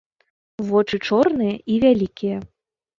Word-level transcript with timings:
Вочы 0.69 0.97
чорныя 1.11 1.55
і 1.77 1.79
вялікія. 1.87 2.37